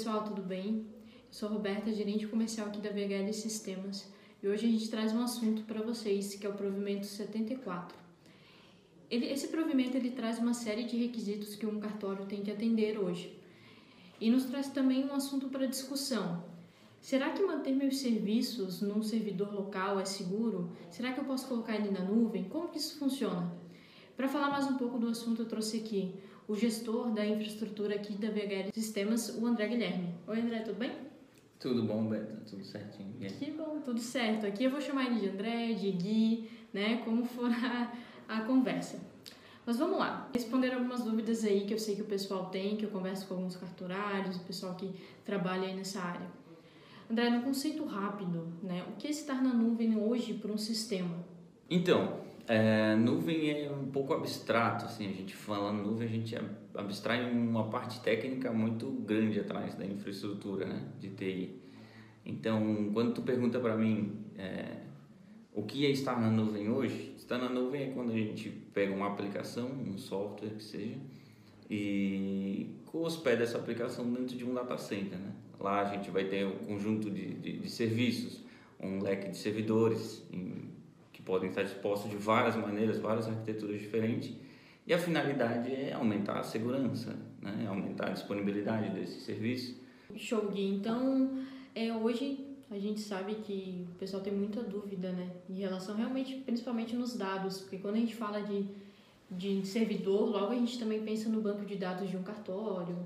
pessoal, 0.00 0.24
tudo 0.24 0.40
bem? 0.40 0.86
Eu 1.28 1.30
sou 1.30 1.46
a 1.50 1.52
Roberta, 1.52 1.92
gerente 1.92 2.26
comercial 2.26 2.68
aqui 2.68 2.80
da 2.80 2.88
VHL 2.88 3.30
Sistemas 3.34 4.10
e 4.42 4.48
hoje 4.48 4.66
a 4.66 4.70
gente 4.70 4.88
traz 4.88 5.12
um 5.12 5.22
assunto 5.22 5.60
para 5.64 5.82
vocês 5.82 6.34
que 6.36 6.46
é 6.46 6.48
o 6.48 6.54
provimento 6.54 7.04
74. 7.04 7.94
Ele, 9.10 9.26
esse 9.26 9.48
provimento 9.48 9.98
ele 9.98 10.12
traz 10.12 10.38
uma 10.38 10.54
série 10.54 10.84
de 10.84 10.96
requisitos 10.96 11.54
que 11.54 11.66
um 11.66 11.78
cartório 11.78 12.24
tem 12.24 12.42
que 12.42 12.50
atender 12.50 12.98
hoje 12.98 13.38
e 14.18 14.30
nos 14.30 14.44
traz 14.44 14.68
também 14.68 15.04
um 15.04 15.12
assunto 15.12 15.50
para 15.50 15.66
discussão. 15.66 16.44
Será 16.98 17.32
que 17.32 17.42
manter 17.42 17.74
meus 17.74 17.98
serviços 17.98 18.80
num 18.80 19.02
servidor 19.02 19.52
local 19.52 20.00
é 20.00 20.06
seguro? 20.06 20.72
Será 20.90 21.12
que 21.12 21.20
eu 21.20 21.24
posso 21.24 21.46
colocar 21.46 21.74
ele 21.74 21.90
na 21.90 22.00
nuvem? 22.00 22.44
Como 22.44 22.68
que 22.68 22.78
isso 22.78 22.98
funciona? 22.98 23.52
Para 24.16 24.28
falar 24.28 24.48
mais 24.48 24.66
um 24.66 24.78
pouco 24.78 24.98
do 24.98 25.08
assunto, 25.08 25.42
eu 25.42 25.46
trouxe 25.46 25.76
aqui 25.76 26.14
o 26.48 26.54
gestor 26.54 27.10
da 27.10 27.24
infraestrutura 27.24 27.94
aqui 27.94 28.14
da 28.14 28.28
VHL 28.28 28.72
Sistemas, 28.72 29.28
o 29.36 29.46
André 29.46 29.68
Guilherme. 29.68 30.14
Oi, 30.26 30.40
André, 30.40 30.60
tudo 30.60 30.78
bem? 30.78 30.92
Tudo 31.58 31.82
bom, 31.82 32.06
Beto? 32.06 32.36
Tudo 32.48 32.64
certinho. 32.64 33.12
Que 33.38 33.50
bom, 33.50 33.80
tudo 33.84 34.00
certo. 34.00 34.46
Aqui 34.46 34.64
eu 34.64 34.70
vou 34.70 34.80
chamar 34.80 35.06
ele 35.06 35.20
de 35.20 35.28
André, 35.28 35.74
de 35.74 35.90
Gui, 35.90 36.50
né? 36.72 37.02
Como 37.04 37.24
for 37.24 37.50
a, 37.50 37.92
a 38.28 38.40
conversa. 38.42 38.98
Mas 39.66 39.78
vamos 39.78 39.98
lá, 39.98 40.28
responder 40.32 40.72
algumas 40.72 41.04
dúvidas 41.04 41.44
aí 41.44 41.66
que 41.66 41.74
eu 41.74 41.78
sei 41.78 41.94
que 41.94 42.02
o 42.02 42.06
pessoal 42.06 42.46
tem, 42.46 42.76
que 42.76 42.84
eu 42.84 42.90
converso 42.90 43.26
com 43.26 43.34
alguns 43.34 43.56
cartorários, 43.56 44.36
o 44.36 44.40
pessoal 44.40 44.74
que 44.74 44.90
trabalha 45.24 45.68
aí 45.68 45.74
nessa 45.74 46.00
área. 46.00 46.26
André, 47.10 47.28
no 47.28 47.42
conceito 47.42 47.84
rápido, 47.84 48.48
né? 48.62 48.84
O 48.88 48.96
que 48.96 49.06
é 49.06 49.10
estar 49.10 49.42
na 49.42 49.52
nuvem 49.52 49.96
hoje 49.96 50.32
para 50.34 50.50
um 50.50 50.56
sistema? 50.56 51.24
Então, 51.68 52.20
é, 52.50 52.96
nuvem 52.96 53.48
é 53.48 53.70
um 53.70 53.86
pouco 53.86 54.12
abstrato, 54.12 54.84
assim, 54.84 55.08
a 55.08 55.12
gente 55.12 55.36
falando 55.36 55.84
nuvem, 55.84 56.08
a 56.08 56.10
gente 56.10 56.36
abstrai 56.74 57.30
uma 57.30 57.70
parte 57.70 58.00
técnica 58.00 58.50
muito 58.50 58.90
grande 58.90 59.38
atrás 59.38 59.76
da 59.76 59.86
infraestrutura, 59.86 60.66
né, 60.66 60.82
de 60.98 61.10
TI. 61.10 61.60
Então, 62.26 62.90
quando 62.92 63.14
tu 63.14 63.22
pergunta 63.22 63.60
para 63.60 63.76
mim 63.76 64.24
é, 64.36 64.78
o 65.54 65.62
que 65.62 65.86
é 65.86 65.90
estar 65.90 66.20
na 66.20 66.28
nuvem 66.28 66.68
hoje, 66.68 67.14
estar 67.16 67.38
na 67.38 67.48
nuvem 67.48 67.82
é 67.82 67.86
quando 67.92 68.10
a 68.10 68.16
gente 68.16 68.50
pega 68.74 68.92
uma 68.92 69.06
aplicação, 69.06 69.70
um 69.70 69.96
software 69.96 70.56
que 70.56 70.64
seja, 70.64 70.96
e 71.70 72.74
hospeda 72.92 73.44
essa 73.44 73.58
aplicação 73.58 74.12
dentro 74.12 74.36
de 74.36 74.44
um 74.44 74.52
data 74.52 74.76
center, 74.76 75.20
né? 75.20 75.32
Lá 75.60 75.82
a 75.82 75.84
gente 75.84 76.10
vai 76.10 76.24
ter 76.24 76.44
um 76.44 76.66
conjunto 76.66 77.08
de, 77.08 77.32
de, 77.34 77.58
de 77.58 77.70
serviços, 77.70 78.42
um 78.80 79.00
leque 79.00 79.30
de 79.30 79.36
servidores, 79.36 80.24
em, 80.32 80.69
podem 81.30 81.48
estar 81.48 81.62
dispostos 81.62 82.10
de 82.10 82.16
várias 82.16 82.56
maneiras, 82.56 82.98
várias 82.98 83.28
arquiteturas 83.28 83.80
diferentes. 83.80 84.32
E 84.84 84.92
a 84.92 84.98
finalidade 84.98 85.72
é 85.72 85.92
aumentar 85.92 86.40
a 86.40 86.42
segurança, 86.42 87.16
né? 87.40 87.66
aumentar 87.68 88.08
a 88.08 88.10
disponibilidade 88.10 88.90
desse 88.90 89.20
serviço. 89.20 89.80
Show, 90.16 90.50
Gui. 90.50 90.74
Então, 90.74 91.38
é, 91.72 91.92
hoje 91.94 92.44
a 92.68 92.76
gente 92.80 92.98
sabe 93.00 93.36
que 93.36 93.86
o 93.94 93.94
pessoal 93.96 94.20
tem 94.20 94.32
muita 94.32 94.60
dúvida 94.60 95.12
né? 95.12 95.30
em 95.48 95.54
relação 95.54 95.94
realmente, 95.94 96.34
principalmente 96.38 96.96
nos 96.96 97.16
dados, 97.16 97.60
porque 97.60 97.78
quando 97.78 97.94
a 97.94 97.98
gente 97.98 98.16
fala 98.16 98.40
de, 98.40 98.66
de 99.30 99.64
servidor, 99.64 100.28
logo 100.28 100.52
a 100.52 100.56
gente 100.56 100.80
também 100.80 101.00
pensa 101.04 101.28
no 101.28 101.40
banco 101.40 101.64
de 101.64 101.76
dados 101.76 102.10
de 102.10 102.16
um 102.16 102.24
cartório. 102.24 102.96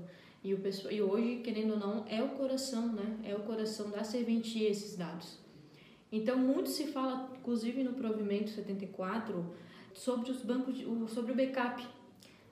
E, 0.43 0.51
o 0.51 0.57
pessoal, 0.57 0.91
e 0.91 0.99
hoje, 0.99 1.41
querendo 1.43 1.73
ou 1.73 1.79
não, 1.79 2.05
é 2.09 2.23
o 2.23 2.29
coração, 2.29 2.91
né? 2.91 3.17
É 3.23 3.35
o 3.35 3.39
coração 3.41 3.91
da 3.91 4.03
serventia 4.03 4.67
esses 4.67 4.97
dados. 4.97 5.44
Então, 6.11 6.37
muito 6.37 6.69
se 6.69 6.87
fala, 6.87 7.31
inclusive 7.37 7.83
no 7.83 7.93
provimento 7.93 8.49
74, 8.51 9.45
sobre 9.93 10.31
os 10.31 10.41
bancos, 10.41 10.77
sobre 11.11 11.31
o 11.31 11.35
backup. 11.35 11.85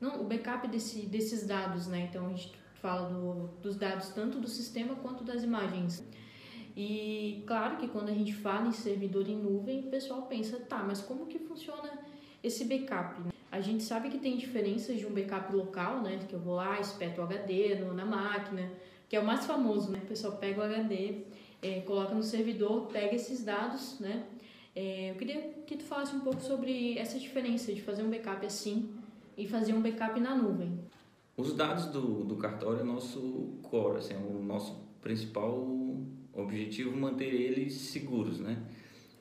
Não, 0.02 0.22
o 0.22 0.24
backup 0.26 0.68
desse, 0.68 1.06
desses 1.06 1.46
dados, 1.46 1.88
né? 1.88 2.08
Então, 2.10 2.28
a 2.28 2.30
gente 2.30 2.52
fala 2.76 3.10
do, 3.10 3.48
dos 3.62 3.78
dados 3.78 4.10
tanto 4.10 4.40
do 4.40 4.48
sistema 4.48 4.96
quanto 4.96 5.24
das 5.24 5.44
imagens. 5.44 6.06
E 6.76 7.44
claro 7.46 7.78
que 7.78 7.88
quando 7.88 8.10
a 8.10 8.14
gente 8.14 8.34
fala 8.34 8.68
em 8.68 8.72
servidor 8.72 9.30
em 9.30 9.38
nuvem, 9.38 9.82
o 9.82 9.90
pessoal 9.90 10.24
pensa, 10.24 10.60
tá, 10.60 10.84
mas 10.84 11.02
como 11.02 11.28
que 11.28 11.38
funciona 11.40 12.00
esse 12.44 12.66
backup? 12.66 13.22
A 13.52 13.62
gente 13.62 13.84
sabe 13.84 14.10
que 14.10 14.18
tem 14.18 14.36
diferenças 14.36 14.98
de 14.98 15.06
um 15.06 15.14
backup 15.14 15.56
local, 15.56 16.02
né? 16.02 16.20
Que 16.28 16.34
eu 16.34 16.40
vou 16.40 16.56
lá, 16.56 16.80
espeto 16.80 17.22
o 17.22 17.24
HD 17.24 17.76
na 17.94 18.04
máquina, 18.04 18.72
que 19.08 19.16
é 19.16 19.20
o 19.20 19.26
mais 19.26 19.46
famoso, 19.46 19.92
né? 19.92 20.00
O 20.04 20.08
pessoal 20.08 20.38
pega 20.38 20.60
o 20.60 20.64
HD 20.64 21.22
é, 21.64 21.80
coloca 21.82 22.14
no 22.14 22.22
servidor, 22.22 22.88
pega 22.88 23.16
esses 23.16 23.44
dados, 23.44 24.00
né? 24.00 24.26
É, 24.76 25.12
eu 25.12 25.16
queria 25.16 25.42
que 25.66 25.78
tu 25.78 25.84
falasse 25.84 26.16
um 26.16 26.20
pouco 26.20 26.42
sobre 26.42 26.98
essa 26.98 27.18
diferença 27.18 27.72
de 27.74 27.82
fazer 27.82 28.04
um 28.04 28.10
backup 28.10 28.46
assim 28.46 28.90
e 29.38 29.48
fazer 29.48 29.74
um 29.74 29.82
backup 29.82 30.20
na 30.20 30.36
nuvem. 30.36 30.80
Os 31.38 31.56
dados 31.56 31.86
do, 31.88 32.24
do 32.24 32.36
cartório 32.36 32.82
é 32.82 32.84
nosso 32.84 33.60
core, 33.64 33.98
assim, 33.98 34.14
é 34.14 34.18
o 34.18 34.44
nosso 34.44 34.84
principal 35.02 35.68
objetivo 36.34 36.96
manter 36.96 37.34
eles 37.34 37.74
seguros, 37.74 38.40
né? 38.40 38.62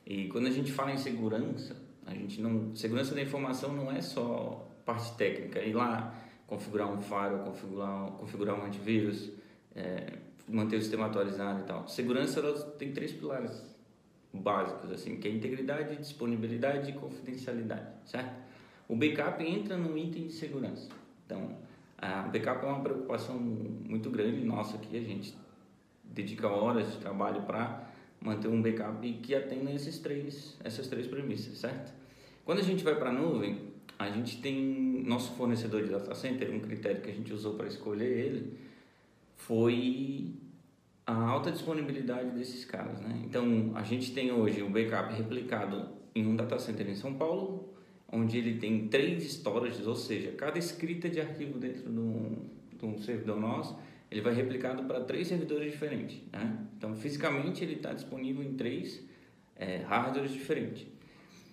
E 0.05 0.27
quando 0.27 0.47
a 0.47 0.51
gente 0.51 0.71
fala 0.71 0.91
em 0.91 0.97
segurança, 0.97 1.75
a 2.05 2.13
gente 2.13 2.41
não 2.41 2.75
segurança 2.75 3.15
da 3.15 3.21
informação 3.21 3.73
não 3.73 3.91
é 3.91 4.01
só 4.01 4.67
parte 4.85 5.15
técnica, 5.15 5.61
ir 5.61 5.73
lá 5.73 6.13
configurar 6.45 6.91
um 6.91 7.01
firewall, 7.01 7.45
configurar 7.45 8.11
configurar 8.11 8.59
um 8.59 8.65
antivírus, 8.65 9.31
é, 9.75 10.17
manter 10.47 10.77
o 10.77 10.81
sistema 10.81 11.07
atualizado 11.07 11.61
e 11.61 11.63
tal. 11.63 11.87
Segurança 11.87 12.39
ela 12.39 12.53
tem 12.71 12.91
três 12.91 13.11
pilares 13.11 13.63
básicos 14.33 14.91
assim, 14.91 15.17
que 15.17 15.27
é 15.27 15.31
integridade, 15.31 15.95
disponibilidade 15.95 16.89
e 16.89 16.93
confidencialidade, 16.93 17.87
certo? 18.05 18.33
O 18.87 18.95
backup 18.95 19.43
entra 19.43 19.77
no 19.77 19.97
item 19.97 20.27
de 20.27 20.33
segurança. 20.33 20.89
Então, 21.25 21.55
a 21.97 22.23
backup 22.23 22.65
é 22.65 22.67
uma 22.67 22.81
preocupação 22.81 23.37
muito 23.37 24.09
grande 24.09 24.43
nossa 24.43 24.75
aqui, 24.75 24.97
a 24.97 25.01
gente 25.01 25.37
dedica 26.03 26.47
horas 26.47 26.91
de 26.91 26.97
trabalho 26.97 27.43
para 27.43 27.87
manter 28.19 28.47
um 28.47 28.61
backup 28.61 29.11
que 29.21 29.35
atenda 29.35 29.71
esses 29.71 29.99
três, 29.99 30.57
essas 30.63 30.87
três 30.87 31.07
premissas, 31.07 31.57
certo? 31.57 31.93
Quando 32.45 32.59
a 32.59 32.63
gente 32.63 32.83
vai 32.83 32.95
para 32.95 33.09
a 33.09 33.13
nuvem, 33.13 33.73
a 33.97 34.09
gente 34.09 34.41
tem 34.41 35.03
nosso 35.05 35.31
fornecedor 35.33 35.83
de 35.83 35.89
data 35.89 36.13
center, 36.13 36.51
um 36.51 36.59
critério 36.59 37.01
que 37.01 37.09
a 37.09 37.13
gente 37.13 37.31
usou 37.33 37.53
para 37.55 37.67
escolher 37.67 38.11
ele, 38.11 38.57
foi 39.47 40.35
a 41.05 41.13
alta 41.13 41.51
disponibilidade 41.51 42.31
desses 42.31 42.63
caras, 42.63 42.99
né? 43.01 43.21
Então, 43.25 43.71
a 43.75 43.83
gente 43.83 44.13
tem 44.13 44.31
hoje 44.31 44.61
o 44.61 44.69
backup 44.69 45.13
replicado 45.13 45.89
em 46.15 46.25
um 46.25 46.35
data 46.35 46.57
center 46.59 46.89
em 46.89 46.95
São 46.95 47.15
Paulo, 47.15 47.73
onde 48.09 48.37
ele 48.37 48.57
tem 48.57 48.87
três 48.87 49.23
storages, 49.25 49.85
ou 49.85 49.95
seja, 49.95 50.31
cada 50.31 50.57
escrita 50.57 51.09
de 51.09 51.19
arquivo 51.19 51.59
dentro 51.59 51.91
de 51.91 51.99
um, 52.85 52.97
servidor 52.99 53.39
nosso, 53.39 53.77
ele 54.09 54.21
vai 54.21 54.33
replicado 54.33 54.83
para 54.83 55.01
três 55.01 55.27
servidores 55.27 55.71
diferentes, 55.71 56.21
né? 56.31 56.65
Então, 56.77 56.95
fisicamente, 56.95 57.63
ele 57.63 57.75
está 57.75 57.93
disponível 57.93 58.43
em 58.43 58.53
três 58.53 59.03
é, 59.55 59.77
hardwares 59.77 60.31
diferentes. 60.31 60.85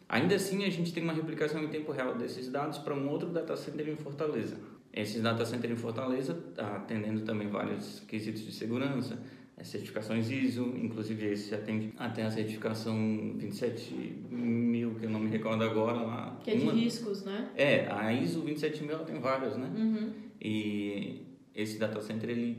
Ainda 0.08 0.36
assim, 0.36 0.64
a 0.64 0.70
gente 0.70 0.92
tem 0.92 1.02
uma 1.02 1.12
replicação 1.12 1.62
em 1.62 1.68
tempo 1.68 1.90
real 1.90 2.16
desses 2.16 2.48
dados 2.48 2.78
para 2.78 2.94
um 2.94 3.08
outro 3.08 3.30
data 3.30 3.56
center 3.56 3.88
em 3.88 3.96
Fortaleza. 3.96 4.56
Esses 4.92 5.22
data 5.22 5.44
center 5.44 5.70
em 5.70 5.76
Fortaleza, 5.76 6.34
tá 6.54 6.76
atendendo 6.76 7.20
também 7.20 7.48
vários 7.48 8.00
quesitos 8.00 8.44
de 8.44 8.52
segurança, 8.52 9.18
é, 9.56 9.62
certificações 9.62 10.30
ISO, 10.30 10.74
inclusive 10.76 11.26
esse 11.26 11.54
atende 11.54 11.92
até 11.96 12.24
a 12.24 12.30
certificação 12.30 13.34
27 13.36 13.94
mil, 14.30 14.94
que 14.94 15.04
eu 15.04 15.10
não 15.10 15.20
me 15.20 15.30
recordo 15.30 15.62
agora 15.62 16.00
lá. 16.00 16.40
Que 16.42 16.50
é 16.50 16.56
de 16.56 16.62
Uma, 16.62 16.72
riscos, 16.72 17.24
né? 17.24 17.50
É, 17.54 17.86
a 17.90 18.12
ISO 18.12 18.40
27 18.42 18.82
mil 18.82 18.98
tem 19.00 19.20
vários, 19.20 19.56
né? 19.56 19.70
Uhum. 19.76 20.12
E 20.40 21.26
esse 21.54 21.78
data 21.78 22.00
center, 22.00 22.30
ele, 22.30 22.58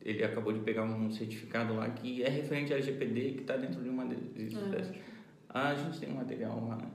ele 0.00 0.22
acabou 0.22 0.52
de 0.52 0.60
pegar 0.60 0.84
um 0.84 1.10
certificado 1.10 1.74
lá 1.74 1.88
que 1.90 2.22
é 2.22 2.28
referente 2.28 2.72
à 2.72 2.76
LGPD, 2.76 3.32
que 3.32 3.40
está 3.40 3.56
dentro 3.56 3.82
de 3.82 3.88
uma 3.88 4.04
desses. 4.04 4.54
É. 4.54 5.14
Ah, 5.48 5.70
a 5.70 5.74
gente 5.74 5.98
tem 5.98 6.10
um 6.10 6.16
material 6.16 6.66
lá, 6.68 6.76
né? 6.76 6.88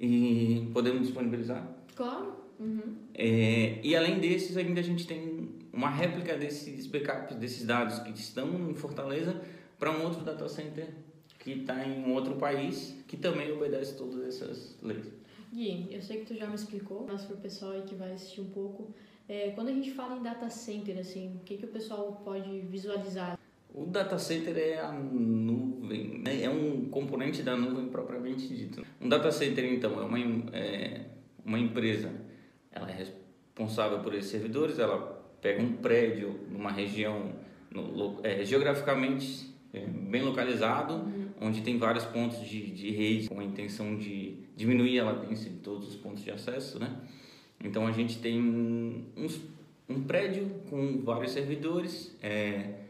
E 0.00 0.70
podemos 0.72 1.02
disponibilizar? 1.02 1.68
Claro. 1.94 2.39
Uhum. 2.60 2.94
É, 3.14 3.80
e 3.82 3.96
além 3.96 4.18
desses, 4.18 4.56
ainda 4.56 4.80
a 4.80 4.84
gente 4.84 5.06
tem 5.06 5.48
uma 5.72 5.88
réplica 5.88 6.36
desses 6.36 6.86
backups, 6.86 7.36
desses 7.36 7.64
dados 7.64 7.98
que 8.00 8.10
estão 8.10 8.70
em 8.70 8.74
Fortaleza 8.74 9.40
para 9.78 9.90
um 9.90 10.04
outro 10.04 10.22
data 10.22 10.46
center 10.46 10.88
que 11.38 11.52
está 11.52 11.82
em 11.86 12.04
um 12.04 12.12
outro 12.12 12.36
país 12.36 12.94
que 13.08 13.16
também 13.16 13.50
obedece 13.50 13.96
todas 13.96 14.22
essas 14.26 14.76
leis. 14.82 15.06
Gui, 15.50 15.88
eu 15.90 16.02
sei 16.02 16.18
que 16.18 16.26
tu 16.26 16.38
já 16.38 16.46
me 16.46 16.54
explicou, 16.54 17.06
mas 17.10 17.22
para 17.22 17.34
o 17.34 17.40
pessoal 17.40 17.72
aí 17.72 17.82
que 17.82 17.94
vai 17.94 18.12
assistir 18.12 18.42
um 18.42 18.50
pouco, 18.50 18.94
é, 19.26 19.50
quando 19.50 19.68
a 19.68 19.72
gente 19.72 19.90
fala 19.92 20.16
em 20.16 20.22
data 20.22 20.50
center, 20.50 20.98
assim, 20.98 21.34
o 21.36 21.44
que, 21.44 21.56
que 21.56 21.64
o 21.64 21.68
pessoal 21.68 22.20
pode 22.22 22.60
visualizar? 22.60 23.38
O 23.74 23.86
data 23.86 24.18
center 24.18 24.56
é 24.58 24.80
a 24.80 24.92
nuvem, 24.92 26.18
né? 26.18 26.42
é 26.42 26.50
um 26.50 26.86
componente 26.90 27.42
da 27.42 27.56
nuvem 27.56 27.88
propriamente 27.88 28.48
dito. 28.48 28.84
Um 29.00 29.08
data 29.08 29.32
center, 29.32 29.64
então, 29.72 30.00
é 30.00 30.04
uma, 30.04 30.18
é 30.52 31.06
uma 31.44 31.58
empresa 31.58 32.12
ela 32.70 32.90
é 32.90 32.94
responsável 32.94 34.00
por 34.00 34.14
esses 34.14 34.30
servidores, 34.30 34.78
ela 34.78 35.20
pega 35.40 35.62
um 35.62 35.72
prédio 35.72 36.40
numa 36.50 36.70
região 36.70 37.32
no, 37.70 38.20
é, 38.22 38.44
geograficamente 38.44 39.54
é, 39.72 39.86
bem 39.86 40.22
localizado, 40.22 40.94
uhum. 40.94 41.28
onde 41.40 41.62
tem 41.62 41.78
vários 41.78 42.04
pontos 42.04 42.46
de, 42.46 42.70
de 42.70 42.90
rede 42.90 43.28
com 43.28 43.40
a 43.40 43.44
intenção 43.44 43.96
de 43.96 44.38
diminuir 44.56 45.00
a 45.00 45.04
latência 45.04 45.48
de 45.48 45.56
todos 45.58 45.88
os 45.88 45.96
pontos 45.96 46.22
de 46.22 46.30
acesso, 46.30 46.78
né? 46.78 46.96
Então 47.62 47.86
a 47.86 47.92
gente 47.92 48.18
tem 48.18 48.40
uns, 49.16 49.40
um 49.88 50.02
prédio 50.02 50.48
com 50.68 51.02
vários 51.02 51.32
servidores, 51.32 52.16
é, 52.22 52.80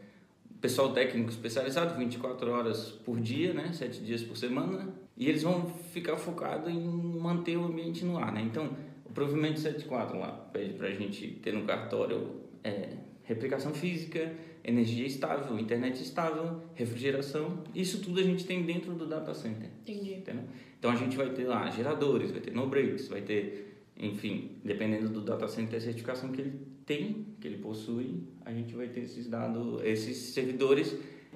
pessoal 0.61 0.93
técnico 0.93 1.29
especializado, 1.29 1.97
24 1.97 2.51
horas 2.51 2.91
por 3.03 3.19
dia, 3.19 3.53
né, 3.53 3.73
7 3.73 4.01
dias 4.01 4.23
por 4.23 4.37
semana, 4.37 4.93
e 5.17 5.27
eles 5.27 5.43
vão 5.43 5.65
ficar 5.91 6.17
focados 6.17 6.71
em 6.71 6.79
manter 6.79 7.57
o 7.57 7.65
ambiente 7.65 8.05
no 8.05 8.17
ar. 8.17 8.31
Né? 8.31 8.41
Então, 8.43 8.69
o 9.11 9.13
provimento 9.13 9.59
74 9.59 10.17
lá 10.17 10.31
pede 10.53 10.73
para 10.73 10.87
a 10.87 10.91
gente 10.91 11.27
ter 11.43 11.51
no 11.51 11.65
cartório 11.65 12.31
é, 12.63 12.91
replicação 13.23 13.73
física, 13.73 14.33
energia 14.63 15.05
estável, 15.05 15.59
internet 15.59 16.01
estável, 16.01 16.61
refrigeração. 16.73 17.61
Isso 17.75 18.01
tudo 18.01 18.21
a 18.21 18.23
gente 18.23 18.45
tem 18.45 18.63
dentro 18.63 18.93
do 18.93 19.05
data 19.05 19.33
center. 19.33 19.69
Entendi. 19.81 20.13
Entendeu? 20.13 20.45
Então 20.79 20.91
a 20.91 20.95
gente 20.95 21.17
vai 21.17 21.29
ter 21.29 21.43
lá 21.43 21.69
geradores, 21.69 22.31
vai 22.31 22.39
ter 22.39 22.53
no 22.53 22.67
breaks, 22.67 23.09
vai 23.09 23.21
ter, 23.21 23.83
enfim, 23.97 24.51
dependendo 24.63 25.09
do 25.09 25.19
data 25.19 25.45
center, 25.49 25.77
a 25.77 25.81
certificação 25.81 26.31
que 26.31 26.39
ele 26.39 26.61
tem, 26.85 27.27
que 27.41 27.49
ele 27.49 27.57
possui, 27.57 28.23
a 28.45 28.53
gente 28.53 28.73
vai 28.73 28.87
ter 28.87 29.01
esses 29.01 29.27
dados, 29.27 29.83
esses 29.83 30.15
servidores 30.15 30.95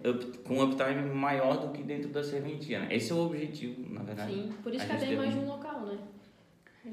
up, 0.10 0.38
com 0.40 0.64
uptime 0.64 1.14
maior 1.14 1.58
do 1.58 1.74
que 1.74 1.84
dentro 1.84 2.10
da 2.10 2.24
serventia. 2.24 2.80
Né? 2.80 2.88
Esse 2.92 3.12
é 3.12 3.16
o 3.16 3.20
objetivo, 3.20 3.94
na 3.94 4.02
verdade. 4.02 4.34
Sim, 4.34 4.54
por 4.64 4.74
isso 4.74 4.86
que 4.86 4.92
até 4.92 5.16
mais 5.16 5.34
de 5.34 5.40
um 5.40 5.48
local? 5.48 5.85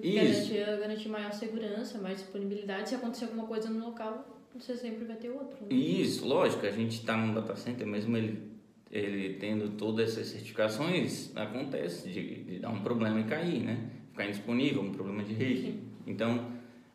Isso. 0.03 0.53
Garantir, 0.53 0.81
garantir 0.81 1.09
maior 1.09 1.33
segurança, 1.33 1.99
mais 1.99 2.19
disponibilidade. 2.19 2.89
Se 2.89 2.95
acontecer 2.95 3.27
alguma 3.27 3.47
coisa 3.47 3.71
no 3.71 3.85
local, 3.87 4.43
você 4.55 4.77
sempre 4.77 5.05
vai 5.05 5.17
ter 5.17 5.31
outro. 5.31 5.65
Né? 5.65 5.75
Isso, 5.75 6.27
lógico, 6.27 6.67
a 6.67 6.71
gente 6.71 6.97
está 6.97 7.17
num 7.17 7.33
data 7.33 7.57
center, 7.57 7.87
mesmo 7.87 8.17
ele, 8.17 8.43
ele 8.91 9.35
tendo 9.35 9.77
todas 9.77 10.11
essas 10.13 10.27
certificações, 10.27 11.35
acontece 11.37 12.09
de, 12.09 12.45
de 12.45 12.59
dar 12.59 12.71
um 12.71 12.83
problema 12.83 13.21
e 13.21 13.25
cair, 13.25 13.61
né? 13.61 13.91
Ficar 14.11 14.27
indisponível, 14.27 14.83
um 14.83 14.93
problema 14.93 15.23
de 15.23 15.33
rede. 15.33 15.81
Então, 16.07 16.53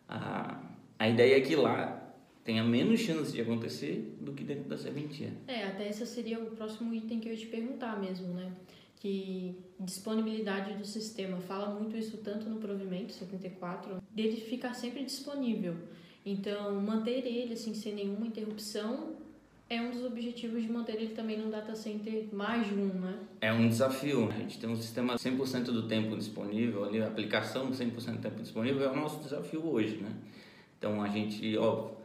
a, 0.07 0.61
a 0.99 1.09
ideia 1.09 1.37
é 1.37 1.41
que 1.41 1.55
lá 1.55 2.03
tenha 2.43 2.63
menos 2.63 2.99
chance 2.99 3.33
de 3.33 3.41
acontecer 3.41 4.15
do 4.21 4.33
que 4.33 4.43
dentro 4.43 4.69
da 4.69 4.77
serventia. 4.77 5.33
É, 5.47 5.65
até 5.65 5.89
esse 5.89 6.05
seria 6.05 6.39
o 6.39 6.51
próximo 6.51 6.93
item 6.93 7.19
que 7.19 7.27
eu 7.27 7.33
ia 7.33 7.37
te 7.37 7.47
perguntar 7.47 7.99
mesmo, 7.99 8.33
né? 8.33 8.53
Que 8.99 9.55
disponibilidade 9.79 10.73
do 10.73 10.85
sistema. 10.85 11.39
Fala 11.41 11.73
muito 11.73 11.95
isso 11.95 12.17
tanto 12.17 12.49
no 12.49 12.57
provimento 12.57 13.13
74, 13.13 14.01
dele 14.11 14.37
ficar 14.37 14.73
sempre 14.73 15.03
disponível. 15.03 15.75
Então, 16.25 16.81
manter 16.81 17.25
ele 17.25 17.53
assim, 17.53 17.73
sem 17.73 17.93
nenhuma 17.93 18.25
interrupção 18.25 19.15
é 19.69 19.81
um 19.81 19.91
dos 19.91 20.03
objetivos 20.05 20.61
de 20.61 20.71
manter 20.71 20.95
ele 20.95 21.13
também 21.13 21.37
no 21.37 21.51
data 21.51 21.75
center 21.75 22.27
mais 22.31 22.67
de 22.67 22.73
um, 22.73 22.87
né? 22.87 23.19
É 23.41 23.51
um 23.51 23.67
desafio. 23.67 24.29
A 24.29 24.37
gente 24.37 24.59
tem 24.59 24.69
um 24.69 24.75
sistema 24.75 25.15
100% 25.15 25.65
do 25.65 25.87
tempo 25.87 26.15
disponível, 26.15 26.85
ali, 26.85 27.01
a 27.01 27.07
aplicação 27.07 27.69
100% 27.71 28.13
do 28.13 28.21
tempo 28.21 28.41
disponível 28.41 28.83
é 28.83 28.91
o 28.91 28.95
nosso 28.95 29.21
desafio 29.21 29.65
hoje, 29.65 29.97
né? 29.97 30.11
Então, 30.77 31.01
a 31.01 31.09
gente, 31.09 31.57
óbvio, 31.57 31.97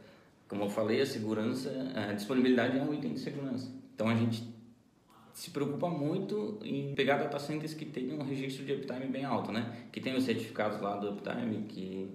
como 0.47 0.63
eu 0.65 0.69
falei, 0.69 1.01
a 1.01 1.05
segurança, 1.05 1.71
a 1.95 2.13
disponibilidade 2.13 2.77
é 2.77 2.81
um 2.81 2.93
item 2.93 3.13
de 3.13 3.19
segurança. 3.19 3.71
Então, 3.95 4.09
a 4.09 4.15
gente 4.15 4.43
se 5.33 5.49
preocupa 5.49 5.89
muito 5.89 6.59
em 6.63 6.93
pegar 6.93 7.17
data 7.17 7.39
centers 7.39 7.73
que 7.73 7.85
tenham 7.85 8.19
um 8.19 8.23
registro 8.23 8.63
de 8.65 8.73
uptime 8.73 9.07
bem 9.07 9.25
alto, 9.25 9.51
né? 9.51 9.87
Que 9.91 9.99
tenham 9.99 10.17
os 10.17 10.23
certificados 10.25 10.79
lá 10.81 10.97
do 10.97 11.11
uptime, 11.11 11.65
que 11.67 12.09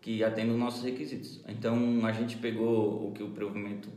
que 0.00 0.22
atendem 0.22 0.52
os 0.52 0.58
nossos 0.58 0.84
requisitos. 0.84 1.40
Então, 1.48 2.04
a 2.04 2.12
gente 2.12 2.36
pegou 2.36 3.08
o 3.08 3.12
que 3.12 3.22
o 3.22 3.30
provimento 3.30 3.88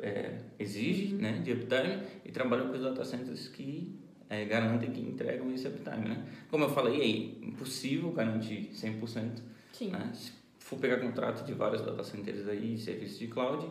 é, 0.00 0.38
exige, 0.60 1.12
Uhum. 1.14 1.20
né, 1.20 1.32
de 1.44 1.50
uptime, 1.50 2.02
e 2.24 2.30
trabalhou 2.30 2.68
com 2.68 2.74
os 2.74 2.82
data 2.82 3.04
centers 3.04 3.48
que 3.48 3.96
é, 4.30 4.44
garantem 4.44 4.92
que 4.92 5.00
entregam 5.00 5.52
esse 5.52 5.66
uptime, 5.66 6.08
né? 6.08 6.24
Como 6.48 6.62
eu 6.62 6.70
falei, 6.70 7.00
é 7.00 7.46
impossível 7.48 8.12
garantir 8.12 8.70
100%, 8.74 9.42
Sim. 9.72 9.90
né? 9.90 10.08
Se 10.14 10.30
for 10.60 10.78
pegar 10.78 10.98
contrato 10.98 11.44
de 11.44 11.52
vários 11.52 11.82
data 11.82 12.04
centers 12.04 12.46
aí, 12.46 12.78
serviços 12.78 13.18
de 13.18 13.26
cloud, 13.26 13.66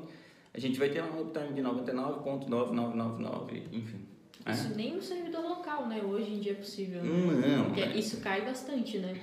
a 0.53 0.59
gente 0.59 0.77
vai 0.77 0.89
ter 0.89 1.01
um 1.03 1.21
uptime 1.21 1.53
de 1.53 1.61
99.9999, 1.61 3.61
enfim. 3.71 3.99
né? 4.45 4.53
Isso 4.53 4.75
nem 4.75 4.95
no 4.95 5.01
servidor 5.01 5.41
local, 5.41 5.87
né? 5.87 6.01
Hoje 6.03 6.31
em 6.33 6.39
dia 6.39 6.51
é 6.51 6.55
possível. 6.55 7.03
né? 7.03 7.55
Não, 7.57 7.65
Porque 7.65 7.85
né? 7.85 7.97
isso 7.97 8.21
cai 8.21 8.45
bastante, 8.45 8.99
né? 8.99 9.15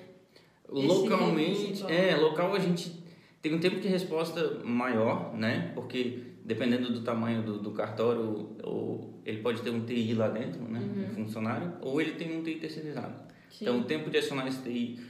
Localmente, 0.68 1.84
é, 1.88 2.16
local 2.16 2.54
a 2.54 2.58
gente 2.58 3.02
tem 3.42 3.54
um 3.54 3.58
tempo 3.58 3.80
de 3.80 3.88
resposta 3.88 4.60
maior, 4.64 5.34
né? 5.36 5.72
Porque 5.74 6.22
dependendo 6.44 6.92
do 6.92 7.02
tamanho 7.02 7.42
do, 7.42 7.58
do 7.58 7.70
cartório, 7.72 8.56
ou 8.62 9.20
ele 9.24 9.40
pode 9.40 9.62
ter 9.62 9.70
um 9.70 9.84
TI 9.84 10.14
lá 10.14 10.28
dentro, 10.28 10.62
né? 10.62 10.80
Um 10.80 11.14
funcionário, 11.14 11.72
ou 11.80 12.00
ele 12.00 12.12
tem 12.12 12.38
um 12.38 12.42
TI 12.42 12.56
terceirizado. 12.56 13.14
Sim. 13.50 13.64
Então, 13.64 13.80
o 13.80 13.84
tempo 13.84 14.10
de 14.10 14.18
acionar 14.18 14.46
esse 14.46 14.62
TI, 14.62 15.00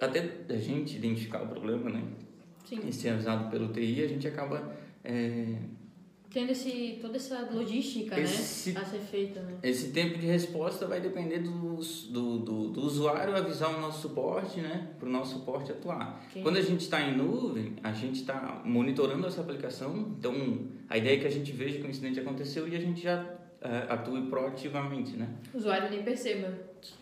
até 0.00 0.28
a 0.48 0.56
gente 0.56 0.96
identificar 0.96 1.42
o 1.42 1.48
problema, 1.48 1.88
né? 1.90 2.02
Sim. 2.64 2.80
E 2.86 2.92
ser 2.92 3.10
avisado 3.10 3.50
pelo 3.50 3.68
TI, 3.72 4.02
a 4.02 4.08
gente 4.08 4.26
acaba 4.26 4.74
é, 5.04 5.54
Tendo 6.32 6.52
esse, 6.52 6.96
toda 7.02 7.16
essa 7.16 7.48
logística, 7.52 8.18
Esse- 8.20 8.70
né? 8.72 8.80
A 8.80 8.84
ser 8.84 9.00
feita, 9.00 9.40
né? 9.40 9.54
Esse 9.64 9.88
tempo 9.90 10.16
de 10.16 10.26
resposta 10.26 10.86
vai 10.86 11.00
depender 11.00 11.40
dos- 11.40 12.04
do, 12.04 12.38
do, 12.38 12.68
do 12.68 12.80
usuário 12.82 13.34
avisar 13.36 13.76
o 13.76 13.80
nosso 13.80 14.02
suporte, 14.02 14.60
né? 14.60 14.90
Para 15.00 15.08
o 15.08 15.10
nosso 15.12 15.38
suporte 15.40 15.72
atuar. 15.72 16.24
Quando 16.40 16.56
a 16.56 16.62
gente 16.62 16.82
está 16.82 17.02
em 17.02 17.16
nuvem, 17.16 17.74
a 17.82 17.90
gente 17.92 18.20
está 18.20 18.62
monitorando 18.64 19.26
essa 19.26 19.40
aplicação. 19.40 20.14
Então, 20.16 20.68
a 20.88 20.96
ideia 20.96 21.16
é 21.16 21.18
que 21.20 21.26
a 21.26 21.30
gente 21.30 21.50
veja 21.50 21.80
que 21.80 21.86
o 21.86 21.90
incidente 21.90 22.20
aconteceu 22.20 22.68
e 22.68 22.76
a 22.76 22.80
gente 22.80 23.02
já 23.02 23.26
eh, 23.60 23.86
atue 23.88 24.22
proativamente, 24.30 25.16
né? 25.16 25.28
O 25.52 25.58
usuário 25.58 25.90
nem 25.90 26.04
perceba. 26.04 26.48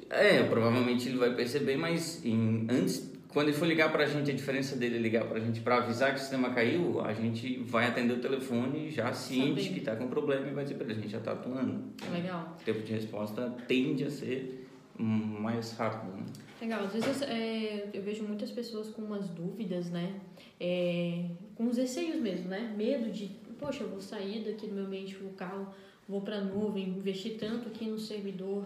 É, 0.08 0.42
provavelmente 0.44 1.06
ele 1.06 1.18
vai 1.18 1.34
perceber, 1.34 1.76
mas 1.76 2.24
em, 2.24 2.66
antes, 2.70 3.12
quando 3.28 3.48
ele 3.48 3.56
for 3.56 3.66
ligar 3.66 3.92
para 3.92 4.04
a 4.04 4.06
gente, 4.06 4.30
a 4.30 4.34
diferença 4.34 4.74
dele 4.74 4.98
ligar 4.98 5.26
para 5.26 5.36
a 5.36 5.40
gente 5.40 5.60
para 5.60 5.76
avisar 5.76 6.10
que 6.10 6.16
o 6.16 6.20
sistema 6.20 6.50
caiu, 6.50 7.00
a 7.00 7.12
gente 7.12 7.58
vai 7.58 7.86
atender 7.86 8.14
o 8.14 8.20
telefone 8.20 8.90
já 8.90 9.12
ciente 9.12 9.68
que 9.68 9.80
está 9.80 9.94
com 9.94 10.08
problema 10.08 10.48
e 10.48 10.54
vai 10.54 10.64
dizer 10.64 10.76
para 10.76 10.86
a 10.86 10.94
gente 10.94 11.08
já 11.08 11.18
está 11.18 11.32
atuando. 11.32 11.92
Legal. 12.10 12.56
O 12.58 12.64
tempo 12.64 12.80
de 12.80 12.92
resposta 12.92 13.54
tende 13.66 14.04
a 14.04 14.10
ser 14.10 14.66
mais 14.98 15.72
rápido, 15.72 16.16
né? 16.16 16.24
Legal. 16.60 16.84
Às 16.84 16.92
vezes 16.92 17.22
é, 17.22 17.88
eu 17.92 18.02
vejo 18.02 18.24
muitas 18.24 18.50
pessoas 18.50 18.88
com 18.88 19.02
umas 19.02 19.28
dúvidas, 19.28 19.90
né? 19.90 20.18
É, 20.58 21.26
com 21.54 21.66
os 21.68 21.76
receios 21.76 22.16
mesmo, 22.16 22.48
né? 22.48 22.74
Medo 22.76 23.10
de, 23.10 23.26
poxa, 23.58 23.84
eu 23.84 23.90
vou 23.90 24.00
sair 24.00 24.42
daqui 24.44 24.66
do 24.66 24.74
meu 24.74 24.86
ambiente 24.86 25.16
local, 25.22 25.74
vou 26.08 26.22
para 26.22 26.36
a 26.36 26.40
nuvem, 26.40 26.88
investir 26.88 27.36
tanto 27.38 27.68
aqui 27.68 27.84
no 27.84 27.98
servidor. 27.98 28.64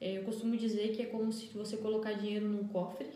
É, 0.00 0.18
eu 0.18 0.22
costumo 0.22 0.56
dizer 0.56 0.88
que 0.96 1.02
é 1.02 1.06
como 1.06 1.30
se 1.30 1.46
você 1.54 1.76
colocar 1.76 2.14
dinheiro 2.14 2.48
num 2.48 2.66
cofre, 2.66 3.06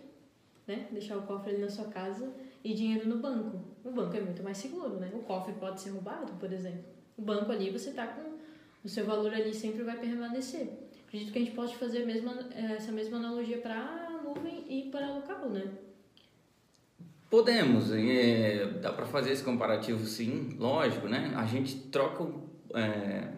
né? 0.66 0.88
Deixar 0.90 1.16
o 1.16 1.22
cofre 1.22 1.52
ali 1.52 1.60
na 1.60 1.70
sua 1.70 1.86
casa 1.86 2.32
e 2.64 2.74
dinheiro 2.74 3.08
no 3.08 3.18
banco. 3.18 3.60
O 3.84 3.90
banco 3.90 4.16
é 4.16 4.20
muito 4.20 4.42
mais 4.42 4.58
seguro, 4.58 4.96
né? 4.96 5.10
O 5.14 5.20
cofre 5.20 5.52
pode 5.54 5.80
ser 5.80 5.90
roubado, 5.90 6.32
por 6.34 6.52
exemplo. 6.52 6.84
O 7.16 7.22
banco 7.22 7.52
ali 7.52 7.70
você 7.70 7.92
tá 7.92 8.06
com 8.06 8.36
o 8.84 8.88
seu 8.88 9.04
valor 9.04 9.32
ali 9.32 9.52
sempre 9.54 9.82
vai 9.82 9.98
permanecer. 9.98 10.68
Acredito 11.06 11.32
que 11.32 11.38
a 11.38 11.42
gente 11.42 11.54
pode 11.54 11.76
fazer 11.76 12.04
mesma, 12.04 12.48
eh, 12.54 12.74
essa 12.76 12.92
mesma 12.92 13.16
analogia 13.16 13.58
para 13.58 14.20
nuvem 14.22 14.64
e 14.68 14.90
para 14.90 15.14
local, 15.14 15.48
né? 15.50 15.72
Podemos, 17.30 17.92
é, 17.92 18.66
dá 18.80 18.92
para 18.92 19.04
fazer 19.04 19.32
esse 19.32 19.42
comparativo 19.42 20.04
sim, 20.06 20.56
lógico, 20.58 21.08
né? 21.08 21.32
A 21.36 21.44
gente 21.44 21.76
troca, 21.88 22.32
é, 22.74 23.32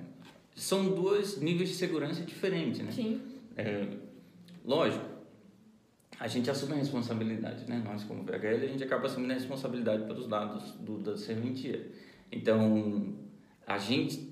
são 0.55 0.91
dois 0.95 1.41
níveis 1.41 1.71
de 1.71 1.75
segurança 1.77 2.23
diferentes, 2.23 2.81
né? 2.81 2.93
Sim, 2.93 3.21
É, 3.57 3.87
lógico, 4.65 5.05
a 6.21 6.27
gente 6.27 6.51
assume 6.51 6.73
a 6.73 6.77
responsabilidade, 6.77 7.69
né? 7.69 7.81
Nós, 7.85 8.03
como 8.05 8.25
VHL, 8.25 8.65
a 8.65 8.67
gente 8.67 8.83
acaba 8.83 9.07
assumindo 9.07 9.33
a 9.33 9.37
responsabilidade 9.37 10.05
pelos 10.05 10.27
dados 10.27 10.73
do, 10.73 10.99
da 10.99 11.17
serventia. 11.17 11.93
Então, 12.31 13.15
a 13.67 13.79
gente 13.79 14.29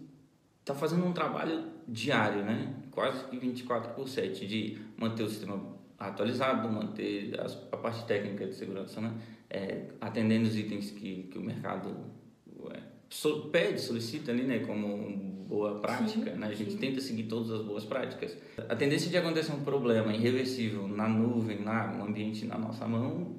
está 0.60 0.74
fazendo 0.74 1.06
um 1.06 1.12
trabalho 1.12 1.64
diário, 1.86 2.44
né? 2.44 2.74
Quase 2.90 3.24
que 3.26 3.38
24 3.38 3.94
por 3.94 4.08
7, 4.08 4.46
de 4.46 4.78
manter 4.96 5.22
o 5.22 5.28
sistema 5.28 5.76
atualizado, 5.96 6.68
manter 6.68 7.38
as, 7.40 7.54
a 7.70 7.76
parte 7.76 8.04
técnica 8.04 8.46
de 8.46 8.54
segurança, 8.54 9.00
né? 9.00 9.12
É, 9.48 9.86
atendendo 10.00 10.48
os 10.48 10.56
itens 10.56 10.90
que, 10.90 11.24
que 11.30 11.38
o 11.38 11.42
mercado 11.42 11.94
so- 13.08 13.48
pede, 13.50 13.80
solicita 13.80 14.30
ali, 14.32 14.42
né? 14.42 14.60
Como 14.60 15.34
boa 15.48 15.78
prática, 15.78 16.32
Sim, 16.32 16.38
né? 16.38 16.46
A 16.48 16.52
gente 16.54 16.72
sim. 16.72 16.78
tenta 16.78 17.00
seguir 17.00 17.25
todas 17.25 17.50
as 17.50 17.62
boas 17.62 17.84
práticas. 17.84 18.36
A 18.68 18.75
tendência 18.75 19.08
de 19.10 19.16
acontecer 19.16 19.52
um 19.52 19.62
problema 19.62 20.12
irreversível 20.14 20.88
na 20.88 21.08
nuvem, 21.08 21.62
lá, 21.62 21.92
no 21.92 22.04
ambiente 22.04 22.44
na 22.46 22.58
nossa 22.58 22.86
mão, 22.86 23.36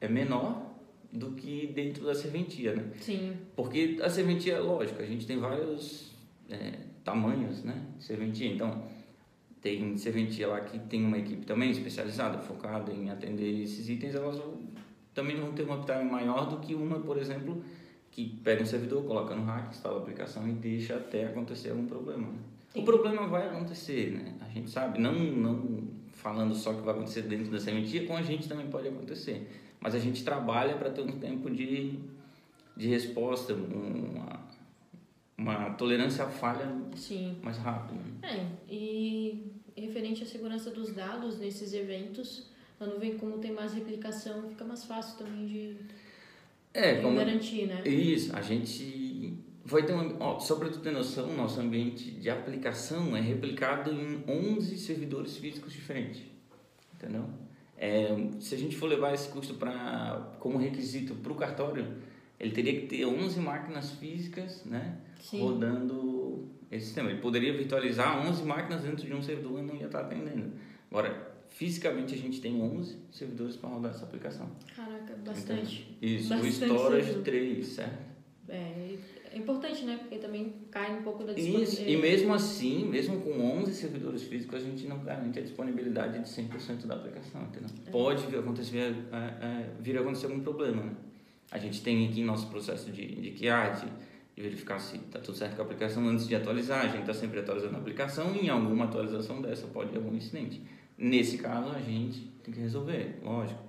é 0.00 0.08
menor 0.08 0.70
do 1.12 1.32
que 1.32 1.66
dentro 1.74 2.04
da 2.06 2.14
serventia, 2.14 2.74
né? 2.74 2.84
sim, 3.00 3.32
Porque 3.54 3.98
a 4.02 4.08
serventia, 4.08 4.58
lógico, 4.60 5.02
a 5.02 5.04
gente 5.06 5.26
tem 5.26 5.38
vários 5.38 6.12
é, 6.48 6.72
tamanhos, 7.04 7.62
né? 7.64 7.86
Serventia, 7.98 8.46
então 8.50 8.84
tem 9.60 9.96
serventia 9.96 10.48
lá 10.48 10.60
que 10.60 10.78
tem 10.78 11.04
uma 11.04 11.18
equipe 11.18 11.44
também 11.44 11.70
especializada, 11.70 12.38
focada 12.38 12.92
em 12.92 13.10
atender 13.10 13.62
esses 13.62 13.88
itens, 13.88 14.14
elas 14.14 14.38
vão, 14.38 14.54
também 15.12 15.36
vão 15.36 15.52
ter 15.52 15.62
uma 15.64 15.76
uptime 15.76 16.10
maior 16.10 16.48
do 16.48 16.58
que 16.58 16.74
uma, 16.74 16.98
por 17.00 17.18
exemplo, 17.18 17.62
que 18.12 18.38
pega 18.44 18.62
um 18.62 18.66
servidor, 18.66 19.04
coloca 19.04 19.34
no 19.34 19.44
rack, 19.44 19.70
instala 19.70 19.98
a 19.98 20.02
aplicação 20.02 20.46
e 20.46 20.52
deixa 20.52 20.96
até 20.96 21.24
acontecer 21.24 21.70
algum 21.70 21.86
problema. 21.86 22.28
né? 22.28 22.38
O 22.74 22.82
problema 22.84 23.26
vai 23.26 23.48
acontecer, 23.48 24.12
né? 24.12 24.34
A 24.40 24.48
gente 24.48 24.70
sabe, 24.70 25.00
não, 25.00 25.12
não 25.14 25.88
falando 26.12 26.54
só 26.54 26.74
que 26.74 26.82
vai 26.82 26.94
acontecer 26.94 27.22
dentro 27.22 27.50
da 27.50 27.58
serventia, 27.58 28.06
com 28.06 28.14
a 28.14 28.22
gente 28.22 28.46
também 28.48 28.68
pode 28.68 28.86
acontecer. 28.88 29.50
mas 29.80 29.94
a 29.94 29.98
gente 29.98 30.22
trabalha 30.22 30.76
para 30.76 30.90
ter 30.90 31.00
um 31.00 31.18
tempo 31.18 31.50
de, 31.50 31.98
de 32.76 32.88
resposta, 32.88 33.52
uma, 33.54 34.40
uma 35.36 35.70
tolerância 35.70 36.24
à 36.24 36.28
falha 36.28 36.70
Sim. 36.94 37.36
mais 37.42 37.56
rápida. 37.58 38.00
É, 38.22 38.46
e 38.70 39.50
referente 39.76 40.22
à 40.22 40.26
segurança 40.26 40.70
dos 40.70 40.92
dados 40.94 41.38
nesses 41.38 41.72
eventos, 41.72 42.50
a 42.78 42.86
nuvem, 42.86 43.16
como 43.16 43.38
tem 43.38 43.52
mais 43.52 43.72
replicação, 43.72 44.48
fica 44.50 44.64
mais 44.64 44.84
fácil 44.84 45.18
também 45.18 45.46
de, 45.46 45.76
É, 46.74 46.96
como, 46.96 47.16
garantir, 47.16 47.66
né? 47.66 47.82
Isso, 47.86 48.34
a 48.34 48.40
gente 48.40 49.38
vai 49.64 49.82
ter 49.84 49.92
um, 49.92 50.16
ó, 50.20 50.38
só 50.38 50.56
para 50.56 50.68
tu 50.68 50.80
ter 50.80 50.90
noção, 50.90 51.34
nosso 51.34 51.60
ambiente 51.60 52.10
de 52.10 52.30
aplicação 52.30 53.16
é 53.16 53.20
replicado 53.20 53.90
em 53.92 54.24
11 54.26 54.78
servidores 54.78 55.36
físicos 55.36 55.72
diferentes, 55.72 56.22
entendeu? 56.94 57.28
É, 57.76 58.08
se 58.40 58.54
a 58.54 58.58
gente 58.58 58.76
for 58.76 58.86
levar 58.86 59.12
esse 59.12 59.28
custo 59.28 59.54
para 59.54 60.34
como 60.38 60.58
requisito 60.58 61.14
para 61.16 61.32
o 61.32 61.34
cartório, 61.34 61.96
ele 62.38 62.52
teria 62.52 62.80
que 62.80 62.86
ter 62.86 63.04
11 63.04 63.40
máquinas 63.40 63.92
físicas, 63.92 64.64
né, 64.64 64.98
Sim. 65.20 65.40
rodando 65.40 66.48
esse 66.70 66.86
sistema. 66.86 67.10
Ele 67.10 67.20
poderia 67.20 67.52
virtualizar 67.52 68.26
11 68.26 68.42
máquinas 68.44 68.82
dentro 68.82 69.06
de 69.06 69.12
um 69.12 69.22
servidor 69.22 69.60
e 69.60 69.62
não 69.62 69.76
ia 69.76 69.86
estar 69.86 70.00
atendendo. 70.00 70.52
Agora, 70.90 71.31
fisicamente 71.54 72.14
a 72.14 72.18
gente 72.18 72.40
tem 72.40 72.60
11 72.60 72.96
servidores 73.10 73.56
para 73.56 73.70
rodar 73.70 73.92
essa 73.92 74.04
aplicação. 74.04 74.50
Caraca, 74.74 75.14
bastante. 75.24 75.96
Isso, 76.00 76.28
Bastante 76.28 76.48
o 76.48 76.52
storage 76.52 77.06
servidor. 77.06 77.24
3, 77.24 77.66
certo? 77.66 78.12
É, 78.48 78.98
é 79.32 79.38
importante, 79.38 79.84
né? 79.84 79.98
Porque 79.98 80.18
também 80.18 80.52
cai 80.70 80.98
um 80.98 81.02
pouco 81.02 81.24
da 81.24 81.32
Isso, 81.32 81.42
disponibilidade. 81.42 81.92
e 81.92 81.96
mesmo 81.96 82.34
assim, 82.34 82.84
mesmo 82.84 83.20
com 83.20 83.30
11 83.60 83.74
servidores 83.74 84.22
físicos, 84.24 84.56
a 84.56 84.60
gente 84.60 84.86
não 84.86 84.98
garante 85.02 85.38
a 85.38 85.42
disponibilidade 85.42 86.18
de 86.18 86.28
100% 86.28 86.86
da 86.86 86.96
aplicação, 86.96 87.42
entendeu? 87.42 87.70
É. 87.86 87.90
Pode 87.90 88.26
vir 88.26 88.36
a 88.36 88.40
acontecer, 88.40 88.78
é, 88.78 89.16
é, 89.16 89.70
vir 89.80 89.96
a 89.96 90.00
acontecer 90.00 90.26
algum 90.26 90.40
problema, 90.40 90.82
né? 90.82 90.92
A 91.50 91.58
gente 91.58 91.82
tem 91.82 92.08
aqui 92.08 92.22
nosso 92.22 92.48
processo 92.48 92.90
de, 92.90 93.06
de 93.06 93.30
QA, 93.30 93.70
de, 93.70 93.86
de 94.34 94.42
verificar 94.42 94.78
se 94.78 94.96
está 94.96 95.18
tudo 95.18 95.36
certo 95.36 95.56
com 95.56 95.62
a 95.62 95.64
aplicação 95.64 96.06
antes 96.08 96.26
de 96.26 96.34
atualizar, 96.34 96.84
a 96.84 96.88
gente 96.88 97.00
está 97.00 97.14
sempre 97.14 97.40
atualizando 97.40 97.76
a 97.76 97.78
aplicação 97.78 98.34
e 98.34 98.46
em 98.46 98.48
alguma 98.48 98.86
atualização 98.86 99.40
dessa 99.40 99.66
pode 99.66 99.90
haver 99.90 99.98
algum 99.98 100.16
incidente. 100.16 100.62
Nesse 101.04 101.36
caso, 101.38 101.70
a 101.70 101.80
gente 101.80 102.20
tem 102.44 102.54
que 102.54 102.60
resolver, 102.60 103.18
lógico. 103.24 103.60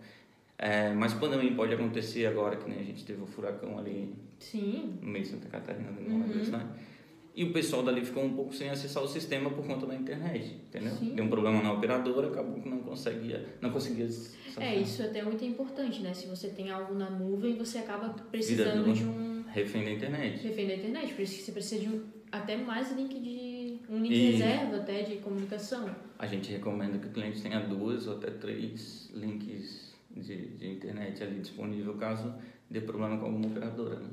É, 0.58 0.94
mas 0.94 1.14
também 1.14 1.56
pode 1.56 1.74
acontecer 1.74 2.26
agora, 2.28 2.56
que 2.56 2.70
nem 2.70 2.80
a 2.80 2.84
gente 2.84 3.04
teve 3.04 3.22
o 3.22 3.26
furacão 3.26 3.78
ali 3.80 4.14
Sim, 4.40 4.98
no 5.02 5.10
meio 5.10 5.26
de 5.26 5.32
Santa 5.32 5.50
Catarina, 5.50 5.90
no 5.92 6.00
Uhum. 6.00 6.20
Nordeste, 6.20 6.52
né? 6.52 6.66
E 7.36 7.44
o 7.44 7.52
pessoal 7.52 7.82
dali 7.82 8.06
ficou 8.06 8.24
um 8.24 8.34
pouco 8.36 8.54
sem 8.54 8.70
acessar 8.70 9.02
o 9.02 9.08
sistema 9.08 9.50
por 9.50 9.66
conta 9.66 9.88
da 9.88 9.96
internet, 9.96 10.54
entendeu? 10.68 10.92
Sim. 10.96 11.16
Deu 11.16 11.26
um 11.26 11.30
problema 11.30 11.64
na 11.64 11.74
operadora, 11.74 12.28
acabou 12.28 12.62
que 12.62 12.70
não 12.70 12.78
conseguia, 12.84 13.44
não 13.60 13.72
conseguia 13.72 14.06
acessar. 14.06 14.64
é, 14.64 14.76
isso 14.76 15.02
até 15.02 15.20
é 15.20 15.24
muito 15.24 15.44
importante, 15.44 16.02
né? 16.04 16.14
Se 16.14 16.28
você 16.28 16.50
tem 16.50 16.70
algo 16.70 16.94
na 16.94 17.10
nuvem, 17.10 17.58
você 17.58 17.80
acaba 17.80 18.10
precisando 18.32 18.84
Virando 18.86 18.94
de 18.94 19.04
um 19.04 19.44
Refém 19.52 19.84
da 19.84 19.92
internet. 19.92 20.44
refém 20.48 20.68
da 20.68 20.76
internet. 20.76 21.14
Por 21.14 21.22
isso 21.24 21.36
que 21.38 21.42
você 21.42 21.52
precisa 21.52 21.82
de 21.82 21.90
um, 21.90 22.04
até 22.32 22.56
mais 22.56 22.92
link 22.96 23.20
de. 23.20 23.53
Um 23.94 24.02
link 24.02 24.14
E- 24.14 24.32
reserva 24.32 24.78
até 24.78 25.04
de 25.04 25.18
comunicação. 25.18 25.96
A 26.18 26.26
gente 26.26 26.52
recomenda 26.52 26.98
que 26.98 27.08
o 27.08 27.12
cliente 27.12 27.42
tenha 27.42 27.60
duas 27.60 28.08
ou 28.08 28.18
até 28.18 28.32
três 28.32 29.10
links 29.14 29.94
de, 30.12 30.48
de 30.58 30.68
internet 30.72 31.22
ali 31.24 31.40
disponível 31.40 31.96
caso 31.96 32.34
dê 32.70 32.82
problema 32.82 33.18
com 33.18 33.26
alguma 33.26 33.48
operadora. 33.48 34.00
Né? 34.00 34.10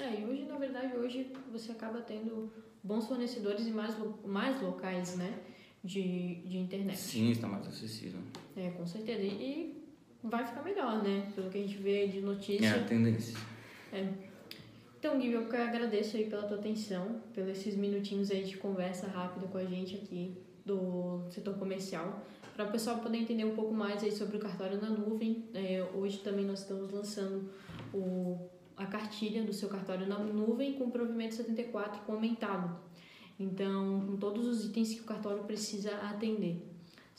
É, 0.00 0.20
e 0.20 0.24
hoje, 0.24 0.44
na 0.46 0.56
verdade, 0.56 0.96
hoje 0.96 1.30
você 1.52 1.72
acaba 1.72 2.00
tendo 2.00 2.50
bons 2.82 3.06
fornecedores 3.06 3.66
e 3.66 3.70
mais, 3.70 3.94
mais 4.24 4.60
locais, 4.60 5.16
né? 5.16 5.38
De, 5.84 6.36
de 6.46 6.58
internet. 6.58 6.96
Sim, 6.96 7.30
está 7.32 7.46
mais 7.48 7.66
acessível. 7.66 8.20
É, 8.56 8.70
com 8.70 8.86
certeza. 8.86 9.20
E 9.22 9.82
vai 10.22 10.46
ficar 10.46 10.62
melhor, 10.62 11.02
né? 11.02 11.30
Pelo 11.34 11.50
que 11.50 11.58
a 11.58 11.60
gente 11.60 11.76
vê 11.76 12.06
de 12.06 12.18
É 12.18 12.20
notícia. 12.20 12.76
a 12.76 12.84
tendência. 12.84 13.36
Então, 15.02 15.18
Gui, 15.18 15.32
eu 15.32 15.40
agradeço 15.40 16.16
aí 16.16 16.30
pela 16.30 16.44
tua 16.44 16.58
atenção, 16.58 17.20
pelos 17.34 17.50
esses 17.58 17.74
minutinhos 17.74 18.30
aí 18.30 18.44
de 18.44 18.56
conversa 18.56 19.08
rápida 19.08 19.48
com 19.48 19.58
a 19.58 19.64
gente 19.64 19.96
aqui 19.96 20.38
do 20.64 21.24
setor 21.28 21.58
comercial, 21.58 22.24
para 22.54 22.68
o 22.68 22.70
pessoal 22.70 23.00
poder 23.00 23.18
entender 23.18 23.44
um 23.44 23.56
pouco 23.56 23.74
mais 23.74 24.04
aí 24.04 24.12
sobre 24.12 24.36
o 24.36 24.38
cartório 24.38 24.80
na 24.80 24.88
nuvem. 24.88 25.48
É, 25.54 25.84
hoje 25.92 26.18
também 26.18 26.44
nós 26.44 26.60
estamos 26.60 26.92
lançando 26.92 27.50
o, 27.92 28.48
a 28.76 28.86
cartilha 28.86 29.42
do 29.42 29.52
seu 29.52 29.68
cartório 29.68 30.06
na 30.06 30.20
nuvem 30.20 30.74
com 30.74 30.84
o 30.84 30.90
provimento 30.92 31.34
74 31.34 32.02
comentado. 32.02 32.78
Então, 33.40 34.06
com 34.06 34.16
todos 34.16 34.46
os 34.46 34.66
itens 34.66 34.94
que 34.94 35.00
o 35.00 35.04
cartório 35.04 35.42
precisa 35.42 35.96
atender, 35.96 36.64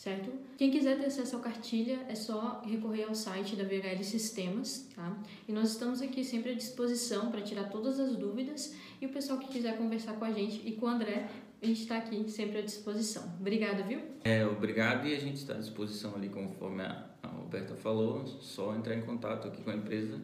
certo? 0.04 0.34
Quem 0.58 0.70
quiser 0.70 1.00
ter 1.00 1.06
acesso 1.06 1.38
à 1.38 1.40
cartilha 1.40 1.98
é 2.10 2.16
só 2.16 2.62
recorrer 2.66 3.06
ao 3.06 3.16
site 3.16 3.56
da 3.56 3.64
VHL 3.64 4.04
Sistemas, 4.04 4.90
tá? 4.94 5.18
E 5.48 5.54
nós 5.54 5.72
estamos 5.72 6.02
aqui 6.02 6.26
sempre 6.26 6.52
à 6.52 6.56
disposição 6.56 7.32
para 7.32 7.42
tirar 7.42 7.70
todas 7.70 8.02
as 8.02 8.18
dúvidas 8.18 8.76
e 9.02 9.06
o 9.06 9.10
pessoal 9.10 9.40
que 9.40 9.48
quiser 9.48 9.78
conversar 9.78 10.16
com 10.16 10.26
a 10.26 10.32
gente 10.34 10.62
e 10.68 10.74
com 10.74 10.88
o 10.88 10.90
André, 10.90 11.30
a 11.62 11.66
gente 11.66 11.84
está 11.84 12.00
aqui 12.00 12.30
sempre 12.30 12.58
à 12.58 12.62
disposição. 12.62 13.24
Obrigada, 13.40 13.82
viu? 13.84 14.02
É, 14.26 14.46
obrigado 14.46 15.08
e 15.08 15.16
a 15.16 15.20
gente 15.20 15.38
está 15.38 15.54
à 15.54 15.58
disposição 15.58 16.14
ali, 16.16 16.28
conforme 16.28 16.84
a, 16.84 17.10
Roberta 17.24 17.74
falou, 17.74 18.28
só 18.28 18.76
entrar 18.76 18.96
em 18.96 19.02
contato 19.04 19.48
aqui 19.48 19.64
com 19.64 19.70
a 19.70 19.76
empresa 19.76 20.22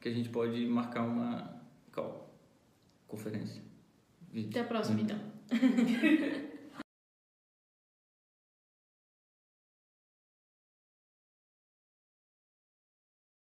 que 0.00 0.08
a 0.08 0.12
gente 0.12 0.28
pode 0.28 0.64
marcar 0.64 1.02
uma 1.02 1.60
call, 1.90 2.32
conferência. 3.08 3.60
vídeo. 4.30 4.50
Até 4.50 4.60
a 4.60 4.64
próxima, 4.64 5.00
então. 5.00 5.18